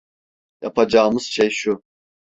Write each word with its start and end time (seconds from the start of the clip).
Yapacağımız 0.61 1.23
şey 1.25 1.49
şu. 1.49 1.83